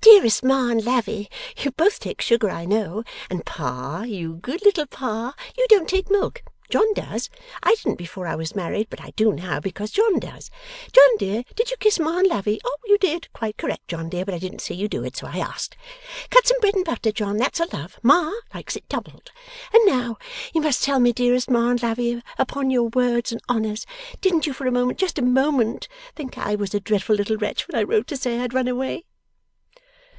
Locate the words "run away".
28.54-29.04